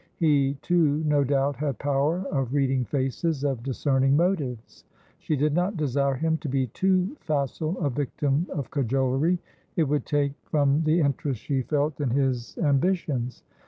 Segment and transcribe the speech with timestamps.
[0.15, 4.83] He, too, no doubt, had power of reading faces, of discerning motives.
[5.19, 9.37] She did not desire him to be too facile a victim of cajolery;
[9.75, 13.43] it would take from the interest she felt in his ambitions.